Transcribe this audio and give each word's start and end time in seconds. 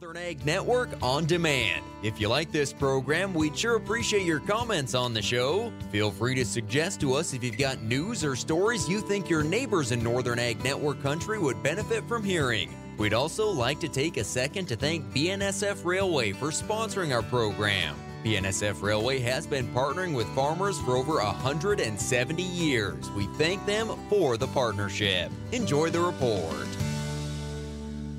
Northern 0.00 0.22
Ag 0.22 0.46
Network 0.46 0.90
on 1.02 1.24
demand. 1.26 1.84
If 2.04 2.20
you 2.20 2.28
like 2.28 2.52
this 2.52 2.72
program, 2.72 3.34
we'd 3.34 3.58
sure 3.58 3.74
appreciate 3.74 4.22
your 4.22 4.38
comments 4.38 4.94
on 4.94 5.12
the 5.12 5.22
show. 5.22 5.72
Feel 5.90 6.12
free 6.12 6.36
to 6.36 6.44
suggest 6.44 7.00
to 7.00 7.14
us 7.14 7.34
if 7.34 7.42
you've 7.42 7.58
got 7.58 7.82
news 7.82 8.22
or 8.22 8.36
stories 8.36 8.88
you 8.88 9.00
think 9.00 9.28
your 9.28 9.42
neighbors 9.42 9.90
in 9.90 10.00
Northern 10.00 10.38
Ag 10.38 10.62
Network 10.62 11.02
country 11.02 11.40
would 11.40 11.64
benefit 11.64 12.06
from 12.06 12.22
hearing. 12.22 12.72
We'd 12.96 13.14
also 13.14 13.48
like 13.48 13.80
to 13.80 13.88
take 13.88 14.18
a 14.18 14.24
second 14.24 14.66
to 14.66 14.76
thank 14.76 15.04
BNSF 15.12 15.84
Railway 15.84 16.30
for 16.30 16.48
sponsoring 16.48 17.12
our 17.12 17.22
program. 17.22 17.96
BNSF 18.24 18.80
Railway 18.82 19.18
has 19.18 19.48
been 19.48 19.66
partnering 19.74 20.14
with 20.14 20.28
farmers 20.28 20.78
for 20.80 20.96
over 20.96 21.14
170 21.14 22.42
years. 22.42 23.10
We 23.12 23.26
thank 23.34 23.66
them 23.66 23.98
for 24.08 24.36
the 24.36 24.48
partnership. 24.48 25.32
Enjoy 25.50 25.90
the 25.90 26.00
report. 26.00 26.68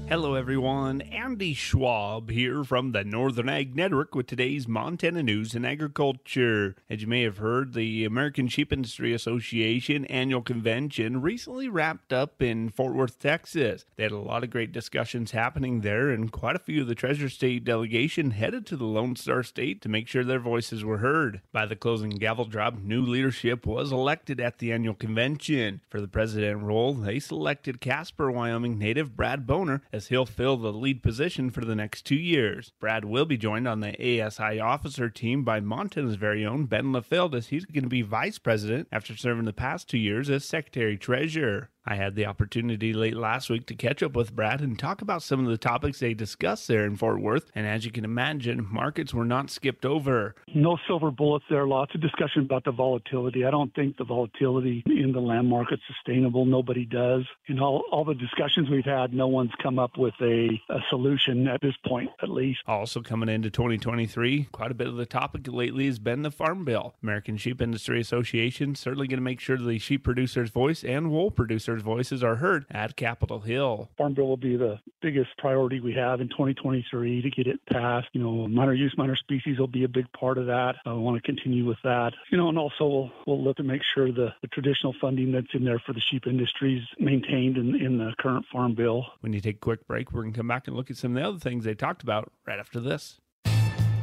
Hello, 0.09 0.33
everyone. 0.33 1.01
Andy 1.01 1.53
Schwab 1.53 2.31
here 2.31 2.63
from 2.63 2.93
the 2.93 3.03
Northern 3.03 3.47
Ag 3.47 3.75
Network 3.75 4.15
with 4.15 4.25
today's 4.25 4.67
Montana 4.67 5.21
News 5.21 5.53
and 5.53 5.67
Agriculture. 5.67 6.75
As 6.89 7.03
you 7.03 7.07
may 7.07 7.21
have 7.21 7.37
heard, 7.37 7.75
the 7.75 8.05
American 8.05 8.47
Sheep 8.47 8.73
Industry 8.73 9.13
Association 9.13 10.05
annual 10.05 10.41
convention 10.41 11.21
recently 11.21 11.69
wrapped 11.69 12.11
up 12.11 12.41
in 12.41 12.69
Fort 12.69 12.95
Worth, 12.95 13.19
Texas. 13.19 13.85
They 13.97 14.01
had 14.01 14.11
a 14.11 14.17
lot 14.17 14.43
of 14.43 14.49
great 14.49 14.71
discussions 14.71 15.29
happening 15.29 15.81
there, 15.81 16.09
and 16.09 16.31
quite 16.31 16.55
a 16.55 16.59
few 16.59 16.81
of 16.81 16.87
the 16.87 16.95
Treasure 16.95 17.29
State 17.29 17.63
delegation 17.63 18.31
headed 18.31 18.65
to 18.65 18.77
the 18.77 18.85
Lone 18.85 19.15
Star 19.15 19.43
State 19.43 19.79
to 19.83 19.89
make 19.89 20.07
sure 20.07 20.23
their 20.23 20.39
voices 20.39 20.83
were 20.83 20.97
heard. 20.97 21.41
By 21.51 21.67
the 21.67 21.75
closing 21.75 22.09
gavel 22.09 22.45
drop, 22.45 22.79
new 22.79 23.03
leadership 23.03 23.67
was 23.67 23.91
elected 23.91 24.39
at 24.39 24.57
the 24.57 24.71
annual 24.71 24.95
convention. 24.95 25.81
For 25.87 26.01
the 26.01 26.07
president 26.07 26.63
role, 26.63 26.95
they 26.95 27.19
selected 27.19 27.79
Casper, 27.79 28.31
Wyoming 28.31 28.79
native 28.79 29.15
Brad 29.15 29.45
Boner 29.45 29.83
as 29.99 30.07
he'll 30.07 30.25
fill 30.25 30.55
the 30.55 30.71
lead 30.71 31.03
position 31.03 31.49
for 31.49 31.65
the 31.65 31.75
next 31.75 32.03
two 32.05 32.15
years. 32.15 32.71
Brad 32.79 33.03
will 33.03 33.25
be 33.25 33.35
joined 33.35 33.67
on 33.67 33.81
the 33.81 34.23
ASI 34.23 34.57
officer 34.57 35.09
team 35.09 35.43
by 35.43 35.59
Montana's 35.59 36.15
very 36.15 36.45
own 36.45 36.67
Ben 36.67 36.93
Lehfeldt 36.93 37.35
as 37.35 37.49
he's 37.49 37.65
going 37.65 37.83
to 37.83 37.89
be 37.89 38.01
vice 38.01 38.37
president 38.37 38.87
after 38.93 39.17
serving 39.17 39.43
the 39.43 39.51
past 39.51 39.89
two 39.89 39.97
years 39.97 40.29
as 40.29 40.45
secretary 40.45 40.95
treasurer. 40.95 41.69
I 41.85 41.95
had 41.95 42.15
the 42.15 42.25
opportunity 42.25 42.93
late 42.93 43.15
last 43.15 43.49
week 43.49 43.65
to 43.67 43.75
catch 43.75 44.03
up 44.03 44.15
with 44.15 44.35
Brad 44.35 44.61
and 44.61 44.77
talk 44.77 45.01
about 45.01 45.23
some 45.23 45.43
of 45.43 45.49
the 45.49 45.57
topics 45.57 45.99
they 45.99 46.13
discussed 46.13 46.67
there 46.67 46.85
in 46.85 46.95
Fort 46.95 47.21
Worth. 47.21 47.49
And 47.55 47.65
as 47.65 47.85
you 47.85 47.91
can 47.91 48.05
imagine, 48.05 48.67
markets 48.69 49.13
were 49.13 49.25
not 49.25 49.49
skipped 49.49 49.85
over. 49.85 50.35
No 50.53 50.77
silver 50.87 51.11
bullets 51.11 51.45
there. 51.49 51.67
Lots 51.67 51.95
of 51.95 52.01
discussion 52.01 52.43
about 52.43 52.65
the 52.65 52.71
volatility. 52.71 53.45
I 53.45 53.51
don't 53.51 53.73
think 53.73 53.97
the 53.97 54.03
volatility 54.03 54.83
in 54.85 55.11
the 55.13 55.19
land 55.19 55.47
market's 55.47 55.81
sustainable. 55.87 56.45
Nobody 56.45 56.85
does. 56.85 57.25
In 57.47 57.59
all, 57.59 57.83
all 57.91 58.05
the 58.05 58.13
discussions 58.13 58.69
we've 58.69 58.85
had, 58.85 59.13
no 59.13 59.27
one's 59.27 59.51
come 59.61 59.79
up 59.79 59.97
with 59.97 60.13
a, 60.21 60.49
a 60.69 60.79
solution 60.89 61.47
at 61.47 61.61
this 61.61 61.75
point, 61.87 62.09
at 62.21 62.29
least. 62.29 62.59
Also 62.67 63.01
coming 63.01 63.29
into 63.29 63.49
2023, 63.49 64.49
quite 64.51 64.71
a 64.71 64.75
bit 64.75 64.87
of 64.87 64.95
the 64.95 65.05
topic 65.05 65.47
lately 65.47 65.85
has 65.85 65.99
been 65.99 66.23
the 66.23 66.31
Farm 66.31 66.65
Bill. 66.65 66.95
American 67.01 67.37
Sheep 67.37 67.61
Industry 67.61 67.99
Association 68.01 68.75
certainly 68.75 69.07
going 69.07 69.17
to 69.17 69.23
make 69.23 69.39
sure 69.39 69.57
the 69.57 69.79
sheep 69.79 70.03
producers' 70.03 70.49
voice 70.49 70.83
and 70.83 71.09
wool 71.09 71.31
producers' 71.69 71.83
voices 71.83 72.23
are 72.23 72.35
heard 72.35 72.65
at 72.71 72.95
Capitol 72.95 73.39
Hill. 73.39 73.89
Farm 73.97 74.13
Bill 74.13 74.27
will 74.27 74.37
be 74.37 74.55
the 74.55 74.79
biggest 75.01 75.29
priority 75.37 75.79
we 75.79 75.93
have 75.93 76.21
in 76.21 76.29
2023 76.29 77.21
to 77.21 77.29
get 77.29 77.47
it 77.47 77.59
passed. 77.71 78.07
You 78.13 78.21
know, 78.21 78.47
minor 78.47 78.73
use, 78.73 78.93
minor 78.97 79.15
species 79.15 79.59
will 79.59 79.67
be 79.67 79.83
a 79.83 79.87
big 79.87 80.11
part 80.13 80.37
of 80.37 80.47
that. 80.47 80.75
I 80.85 80.93
want 80.93 81.17
to 81.17 81.21
continue 81.21 81.65
with 81.65 81.77
that. 81.83 82.13
You 82.31 82.37
know, 82.37 82.49
and 82.49 82.57
also 82.57 82.87
we'll, 82.87 83.11
we'll 83.27 83.43
look 83.43 83.57
to 83.57 83.63
make 83.63 83.81
sure 83.93 84.11
the, 84.11 84.33
the 84.41 84.47
traditional 84.47 84.95
funding 84.99 85.31
that's 85.31 85.53
in 85.53 85.63
there 85.63 85.79
for 85.79 85.93
the 85.93 86.01
sheep 86.01 86.25
industry 86.27 86.79
is 86.79 86.87
maintained 86.99 87.57
in, 87.57 87.75
in 87.75 87.97
the 87.97 88.13
current 88.19 88.45
Farm 88.51 88.73
Bill. 88.73 89.05
When 89.21 89.33
you 89.33 89.41
take 89.41 89.57
a 89.57 89.59
quick 89.59 89.87
break, 89.87 90.11
we're 90.11 90.21
going 90.21 90.33
to 90.33 90.37
come 90.37 90.47
back 90.47 90.67
and 90.67 90.75
look 90.75 90.89
at 90.89 90.97
some 90.97 91.15
of 91.15 91.21
the 91.21 91.27
other 91.27 91.39
things 91.39 91.65
they 91.65 91.75
talked 91.75 92.03
about 92.03 92.31
right 92.47 92.59
after 92.59 92.79
this. 92.79 93.19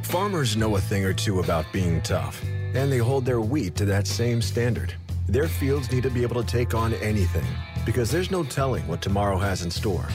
Farmers 0.03 0.57
know 0.57 0.77
a 0.77 0.81
thing 0.81 1.05
or 1.05 1.13
two 1.13 1.41
about 1.41 1.67
being 1.73 2.01
tough, 2.03 2.41
and 2.75 2.93
they 2.93 2.99
hold 2.99 3.25
their 3.25 3.41
wheat 3.41 3.75
to 3.77 3.85
that 3.87 4.07
same 4.07 4.41
standard. 4.41 4.95
Their 5.29 5.49
fields 5.49 5.91
need 5.91 6.05
to 6.05 6.11
be 6.11 6.23
able 6.23 6.41
to 6.43 6.47
take 6.47 6.75
on 6.75 6.95
anything 6.95 7.45
because 7.85 8.11
there's 8.11 8.31
no 8.31 8.45
telling 8.45 8.87
what 8.87 9.03
tomorrow 9.03 9.39
has 9.39 9.63
in 9.63 9.71
store. 9.71 10.07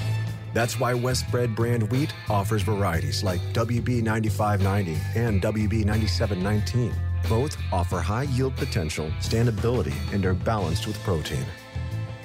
That's 0.54 0.80
why 0.80 0.94
Westbred 0.94 1.56
brand 1.56 1.90
wheat 1.92 2.14
offers 2.30 2.62
varieties 2.62 3.24
like 3.24 3.42
WB 3.54 4.02
9590 4.04 4.98
and 5.16 5.42
WB 5.42 5.86
9719. 5.86 6.94
Both 7.30 7.58
offer 7.72 8.00
high 8.00 8.24
yield 8.24 8.56
potential, 8.56 9.12
standability, 9.20 9.94
and 10.14 10.26
are 10.26 10.34
balanced 10.34 10.88
with 10.88 10.98
protein. 11.04 11.46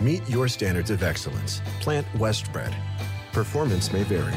Meet 0.00 0.28
your 0.28 0.48
standards 0.48 0.90
of 0.90 1.02
excellence. 1.02 1.60
Plant 1.80 2.06
Westbred. 2.14 2.74
Performance 3.32 3.92
may 3.92 4.04
vary. 4.04 4.32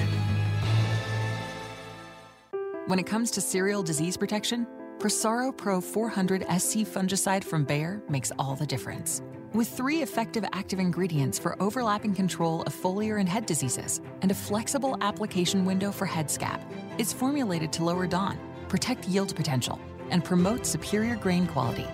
When 2.87 2.97
it 2.97 3.05
comes 3.05 3.29
to 3.31 3.41
cereal 3.41 3.83
disease 3.83 4.17
protection, 4.17 4.65
Prosaro 4.99 5.55
Pro 5.55 5.79
400 5.79 6.41
SC 6.59 6.79
fungicide 6.79 7.41
from 7.41 7.63
Bayer 7.63 8.01
makes 8.09 8.33
all 8.37 8.53
the 8.53 8.65
difference. 8.65 9.21
With 9.53 9.69
three 9.69 10.01
effective 10.01 10.43
active 10.51 10.77
ingredients 10.77 11.39
for 11.39 11.55
overlapping 11.63 12.13
control 12.13 12.63
of 12.63 12.75
foliar 12.75 13.17
and 13.17 13.29
head 13.29 13.45
diseases, 13.45 14.01
and 14.21 14.29
a 14.29 14.35
flexible 14.35 14.97
application 14.99 15.63
window 15.63 15.93
for 15.93 16.05
head 16.05 16.29
scab, 16.29 16.59
it's 16.97 17.13
formulated 17.13 17.71
to 17.73 17.83
lower 17.85 18.07
DON, 18.07 18.37
protect 18.67 19.07
yield 19.07 19.33
potential, 19.37 19.79
and 20.09 20.25
promote 20.25 20.65
superior 20.65 21.15
grain 21.15 21.47
quality. 21.47 21.87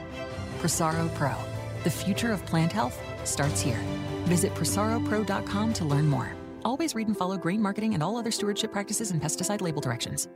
Prosaro 0.59 1.13
Pro, 1.13 1.35
the 1.83 1.91
future 1.91 2.31
of 2.31 2.43
plant 2.47 2.71
health 2.71 2.99
starts 3.23 3.61
here. 3.61 3.79
Visit 4.23 4.51
prosaropro.com 4.55 5.73
to 5.73 5.85
learn 5.85 6.07
more. 6.07 6.33
Always 6.63 6.95
read 6.95 7.07
and 7.07 7.15
follow 7.15 7.37
grain 7.37 7.61
marketing 7.61 7.93
and 7.93 8.01
all 8.01 8.17
other 8.17 8.31
stewardship 8.31 8.71
practices 8.71 9.11
and 9.11 9.21
pesticide 9.21 9.61
label 9.61 9.79
directions. 9.79 10.27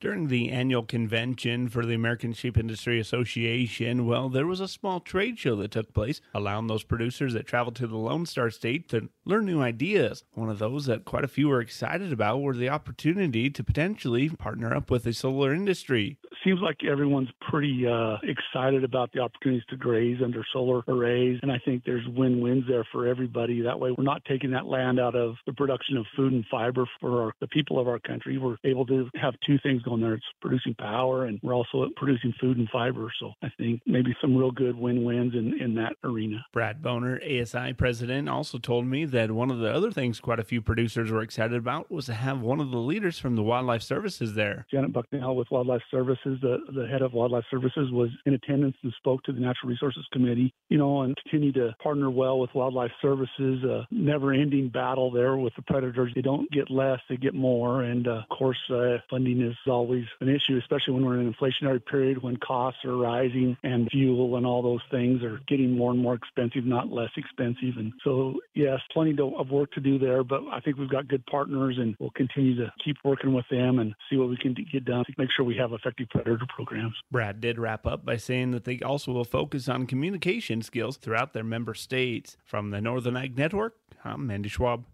During 0.00 0.28
the 0.28 0.48
annual 0.48 0.82
convention 0.82 1.68
for 1.68 1.84
the 1.84 1.92
American 1.92 2.32
Sheep 2.32 2.56
Industry 2.56 2.98
Association, 2.98 4.06
well, 4.06 4.30
there 4.30 4.46
was 4.46 4.58
a 4.58 4.66
small 4.66 4.98
trade 4.98 5.38
show 5.38 5.56
that 5.56 5.72
took 5.72 5.92
place, 5.92 6.22
allowing 6.32 6.68
those 6.68 6.84
producers 6.84 7.34
that 7.34 7.46
traveled 7.46 7.76
to 7.76 7.86
the 7.86 7.98
Lone 7.98 8.24
Star 8.24 8.48
State 8.48 8.88
to 8.88 9.10
learn 9.26 9.44
new 9.44 9.60
ideas. 9.60 10.24
One 10.32 10.48
of 10.48 10.58
those 10.58 10.86
that 10.86 11.04
quite 11.04 11.24
a 11.24 11.28
few 11.28 11.48
were 11.48 11.60
excited 11.60 12.14
about 12.14 12.40
were 12.40 12.56
the 12.56 12.70
opportunity 12.70 13.50
to 13.50 13.62
potentially 13.62 14.30
partner 14.30 14.74
up 14.74 14.90
with 14.90 15.04
the 15.04 15.12
solar 15.12 15.52
industry. 15.52 16.16
Seems 16.44 16.60
like 16.60 16.78
everyone's 16.84 17.28
pretty 17.50 17.86
uh, 17.86 18.16
excited 18.22 18.84
about 18.84 19.12
the 19.12 19.20
opportunities 19.20 19.64
to 19.70 19.76
graze 19.76 20.18
under 20.22 20.44
solar 20.52 20.82
arrays, 20.88 21.38
and 21.42 21.52
I 21.52 21.60
think 21.64 21.84
there's 21.84 22.06
win-wins 22.08 22.64
there 22.68 22.86
for 22.92 23.06
everybody. 23.06 23.60
That 23.62 23.78
way, 23.78 23.90
we're 23.96 24.04
not 24.04 24.24
taking 24.24 24.50
that 24.52 24.66
land 24.66 24.98
out 24.98 25.14
of 25.14 25.36
the 25.46 25.52
production 25.52 25.96
of 25.96 26.06
food 26.16 26.32
and 26.32 26.44
fiber 26.50 26.86
for 27.00 27.22
our, 27.22 27.32
the 27.40 27.46
people 27.48 27.78
of 27.78 27.88
our 27.88 27.98
country. 27.98 28.38
We're 28.38 28.56
able 28.64 28.86
to 28.86 29.08
have 29.20 29.34
two 29.46 29.58
things 29.62 29.82
going 29.82 30.00
there. 30.00 30.14
It's 30.14 30.24
producing 30.40 30.74
power 30.74 31.26
and 31.26 31.38
we're 31.42 31.54
also 31.54 31.88
producing 31.96 32.32
food 32.40 32.58
and 32.58 32.68
fiber. 32.70 33.12
So 33.18 33.32
I 33.42 33.48
think 33.58 33.80
maybe 33.86 34.14
some 34.20 34.36
real 34.36 34.50
good 34.50 34.76
win-wins 34.76 35.34
in, 35.34 35.60
in 35.60 35.74
that 35.76 35.94
arena. 36.04 36.44
Brad 36.52 36.82
Boner, 36.82 37.20
ASI 37.22 37.72
president, 37.74 38.28
also 38.28 38.58
told 38.58 38.86
me 38.86 39.04
that 39.06 39.30
one 39.30 39.50
of 39.50 39.58
the 39.58 39.72
other 39.72 39.90
things 39.90 40.20
quite 40.20 40.38
a 40.38 40.44
few 40.44 40.60
producers 40.60 41.10
were 41.10 41.22
excited 41.22 41.56
about 41.56 41.90
was 41.90 42.06
to 42.06 42.14
have 42.14 42.40
one 42.40 42.60
of 42.60 42.70
the 42.70 42.78
leaders 42.78 43.18
from 43.18 43.36
the 43.36 43.42
Wildlife 43.42 43.82
Services 43.82 44.34
there. 44.34 44.66
Janet 44.70 44.92
Bucknall 44.92 45.34
with 45.34 45.50
Wildlife 45.50 45.82
Services, 45.90 46.29
the, 46.40 46.58
the 46.74 46.86
head 46.86 47.02
of 47.02 47.12
Wildlife 47.12 47.44
Services, 47.50 47.90
was 47.90 48.10
in 48.26 48.34
attendance 48.34 48.76
and 48.82 48.92
spoke 48.98 49.22
to 49.24 49.32
the 49.32 49.40
Natural 49.40 49.70
Resources 49.70 50.06
Committee, 50.12 50.52
you 50.68 50.78
know, 50.78 51.02
and 51.02 51.16
continue 51.22 51.52
to 51.52 51.74
partner 51.82 52.10
well 52.10 52.38
with 52.38 52.50
Wildlife 52.54 52.92
Services. 53.02 53.62
A 53.64 53.86
never-ending 53.90 54.70
battle 54.70 55.10
there 55.10 55.36
with 55.36 55.54
the 55.56 55.62
predators. 55.62 56.12
They 56.14 56.22
don't 56.22 56.50
get 56.50 56.70
less, 56.70 57.00
they 57.08 57.16
get 57.16 57.34
more. 57.34 57.82
And 57.82 58.06
uh, 58.06 58.22
of 58.30 58.36
course, 58.36 58.58
uh, 58.72 58.98
funding 59.08 59.40
is 59.40 59.56
always 59.66 60.04
an 60.20 60.28
issue, 60.28 60.58
especially 60.58 60.94
when 60.94 61.04
we're 61.04 61.20
in 61.20 61.26
an 61.26 61.34
inflationary 61.34 61.84
period 61.84 62.22
when 62.22 62.36
costs 62.36 62.84
are 62.84 62.96
rising 62.96 63.56
and 63.62 63.88
fuel 63.90 64.36
and 64.36 64.46
all 64.46 64.62
those 64.62 64.80
things 64.90 65.22
are 65.22 65.40
getting 65.48 65.76
more 65.76 65.90
and 65.90 66.00
more 66.00 66.14
expensive, 66.14 66.64
not 66.64 66.88
less 66.88 67.10
expensive. 67.16 67.76
And 67.76 67.92
so, 68.04 68.34
yes, 68.54 68.78
plenty 68.92 69.16
of 69.20 69.50
work 69.50 69.72
to 69.72 69.80
do 69.80 69.98
there, 69.98 70.24
but 70.24 70.40
I 70.52 70.60
think 70.60 70.78
we've 70.78 70.90
got 70.90 71.08
good 71.08 71.24
partners 71.26 71.76
and 71.78 71.94
we'll 71.98 72.10
continue 72.10 72.56
to 72.56 72.72
keep 72.84 72.96
working 73.04 73.32
with 73.32 73.46
them 73.50 73.78
and 73.78 73.94
see 74.08 74.16
what 74.16 74.28
we 74.28 74.36
can 74.36 74.54
get 74.72 74.84
done 74.84 75.04
to 75.04 75.12
make 75.18 75.28
sure 75.36 75.44
we 75.44 75.56
have 75.56 75.72
effective 75.72 76.08
programs. 76.48 76.94
Brad 77.10 77.40
did 77.40 77.58
wrap 77.58 77.86
up 77.86 78.04
by 78.04 78.16
saying 78.16 78.50
that 78.52 78.64
they 78.64 78.80
also 78.80 79.12
will 79.12 79.24
focus 79.24 79.68
on 79.68 79.86
communication 79.86 80.62
skills 80.62 80.96
throughout 80.96 81.32
their 81.32 81.44
member 81.44 81.74
states. 81.74 82.36
From 82.44 82.70
the 82.70 82.80
Northern 82.80 83.16
Ag 83.16 83.36
Network, 83.36 83.76
I'm 84.04 84.26
Mandy 84.26 84.48
Schwab. 84.48 84.84